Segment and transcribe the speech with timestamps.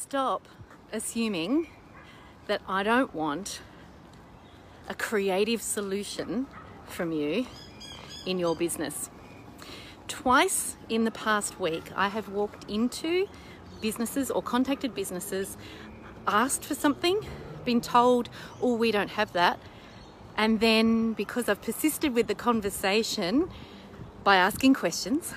[0.00, 0.46] stop
[0.92, 1.66] assuming
[2.46, 3.60] that I don't want
[4.88, 6.46] a creative solution
[6.86, 7.46] from you
[8.24, 9.10] in your business.
[10.06, 13.26] Twice in the past week, I have walked into
[13.80, 15.56] businesses or contacted businesses,
[16.28, 17.26] asked for something,
[17.64, 18.30] been told,
[18.62, 19.58] oh, we don't have that.
[20.36, 23.50] And then, because I've persisted with the conversation
[24.22, 25.34] by asking questions,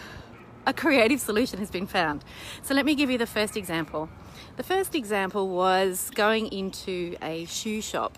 [0.65, 2.23] a creative solution has been found.
[2.61, 4.09] So, let me give you the first example.
[4.57, 8.17] The first example was going into a shoe shop,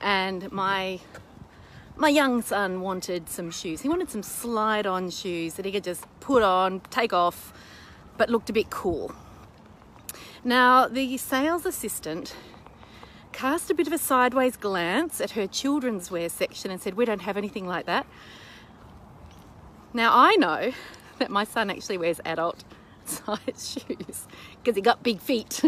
[0.00, 1.00] and my
[1.96, 3.82] my young son wanted some shoes.
[3.82, 7.52] He wanted some slide on shoes that he could just put on, take off,
[8.16, 9.14] but looked a bit cool.
[10.42, 12.34] Now, the sales assistant
[13.32, 17.04] cast a bit of a sideways glance at her children's wear section and said, We
[17.04, 18.06] don't have anything like that.
[19.92, 20.72] Now, I know
[21.18, 22.64] that my son actually wears adult
[23.04, 24.26] size shoes
[24.62, 25.62] because he got big feet.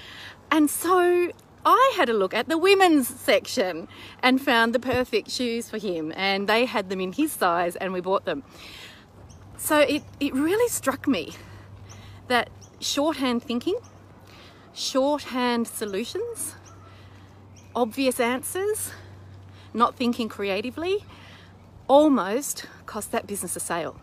[0.50, 1.30] and so
[1.66, 3.88] I had a look at the women's section
[4.22, 7.92] and found the perfect shoes for him, and they had them in his size, and
[7.92, 8.42] we bought them.
[9.56, 11.34] So it, it really struck me
[12.28, 13.78] that shorthand thinking,
[14.74, 16.54] shorthand solutions,
[17.74, 18.90] obvious answers,
[19.72, 21.04] not thinking creatively,
[21.88, 23.98] almost cost that business a sale.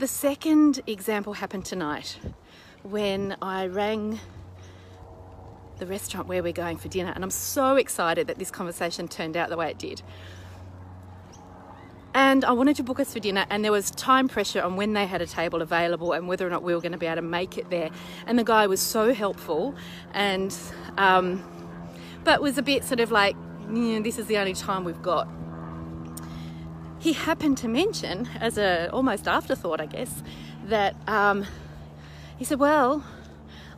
[0.00, 2.18] The second example happened tonight
[2.82, 4.18] when I rang
[5.78, 9.36] the restaurant where we're going for dinner, and I'm so excited that this conversation turned
[9.36, 10.00] out the way it did.
[12.14, 14.94] And I wanted to book us for dinner, and there was time pressure on when
[14.94, 17.16] they had a table available and whether or not we were going to be able
[17.16, 17.90] to make it there.
[18.26, 19.74] And the guy was so helpful,
[20.14, 20.56] and
[20.96, 21.44] um,
[22.24, 23.36] but was a bit sort of like,
[23.68, 25.28] this is the only time we've got.
[27.00, 30.22] He happened to mention, as a almost afterthought, I guess,
[30.66, 31.46] that um,
[32.36, 33.02] he said, "Well,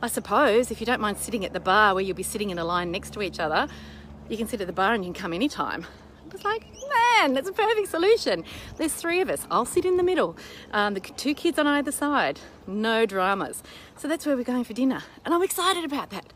[0.01, 2.59] I suppose if you don't mind sitting at the bar where you'll be sitting in
[2.59, 3.69] a line next to each other,
[4.27, 5.85] you can sit at the bar and you can come anytime."
[6.25, 6.65] I was like,
[7.17, 8.43] "Man, that's a perfect solution."
[8.75, 9.47] There's three of us.
[9.49, 10.35] I'll sit in the middle.
[10.73, 12.41] Um, the two kids on either side.
[12.67, 13.63] No dramas.
[13.95, 16.33] So that's where we're going for dinner, and I'm excited about that.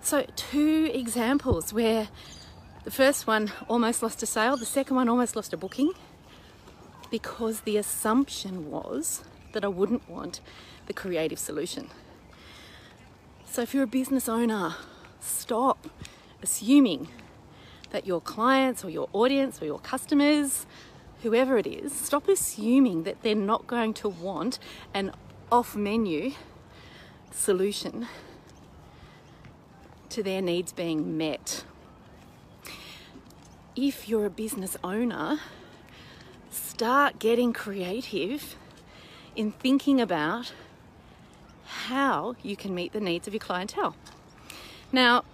[0.00, 2.08] So two examples where
[2.82, 5.92] the first one almost lost a sale, the second one almost lost a booking
[7.10, 10.40] because the assumption was that I wouldn't want
[10.86, 11.88] the creative solution.
[13.44, 14.76] So, if you're a business owner,
[15.20, 15.88] stop
[16.42, 17.08] assuming
[17.90, 20.66] that your clients or your audience or your customers,
[21.22, 24.58] whoever it is, stop assuming that they're not going to want
[24.92, 25.12] an
[25.50, 26.32] off menu
[27.30, 28.06] solution
[30.08, 31.64] to their needs being met.
[33.74, 35.38] If you're a business owner,
[36.76, 38.54] start getting creative
[39.34, 40.52] in thinking about
[41.64, 43.96] how you can meet the needs of your clientele.
[44.92, 45.24] Now,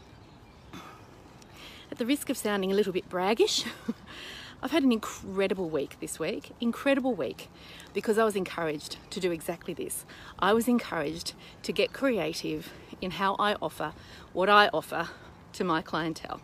[1.91, 3.65] at the risk of sounding a little bit braggish,
[4.63, 7.49] I've had an incredible week this week, incredible week,
[7.93, 10.07] because I was encouraged to do exactly this.
[10.39, 11.33] I was encouraged
[11.65, 12.71] to get creative
[13.01, 13.95] in how I offer
[14.33, 15.09] what I offer
[15.55, 16.41] to my clientele.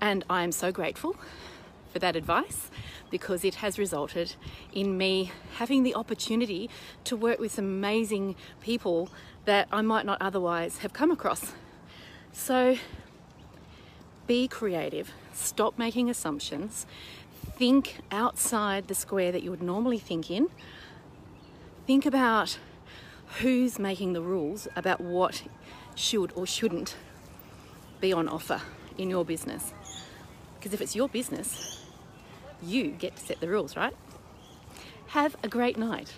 [0.00, 1.16] And I am so grateful
[1.92, 2.70] for that advice
[3.10, 4.34] because it has resulted
[4.72, 6.70] in me having the opportunity
[7.04, 9.08] to work with some amazing people
[9.44, 11.52] that I might not otherwise have come across.
[12.32, 12.76] So
[14.26, 16.86] be creative, stop making assumptions,
[17.56, 20.48] think outside the square that you would normally think in.
[21.86, 22.58] Think about
[23.40, 25.42] who's making the rules about what
[25.94, 26.96] should or shouldn't
[28.00, 28.60] be on offer
[28.96, 29.72] in your business.
[30.58, 31.79] Because if it's your business,
[32.62, 33.94] you get to set the rules, right?
[35.08, 36.12] Have a great night.